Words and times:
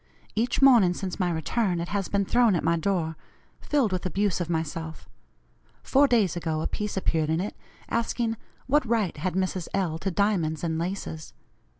Each 0.33 0.63
morning 0.63 0.95
since 0.95 1.19
my 1.19 1.29
return 1.31 1.79
it 1.79 1.89
has 1.89 2.07
been 2.07 2.25
thrown 2.25 2.55
at 2.55 2.63
my 2.63 2.75
door, 2.75 3.15
filled 3.59 3.91
with 3.91 4.03
abuse 4.03 4.41
of 4.41 4.49
myself. 4.49 5.07
Four 5.83 6.07
days 6.07 6.35
ago 6.35 6.61
a 6.61 6.67
piece 6.67 6.97
appeared 6.97 7.29
in 7.29 7.39
it, 7.39 7.55
asking 7.87 8.35
'What 8.65 8.83
right 8.83 9.15
had 9.17 9.35
Mrs. 9.35 9.67
L. 9.75 9.99
to 9.99 10.09
diamonds 10.09 10.63
and 10.63 10.79
laces?' 10.79 11.33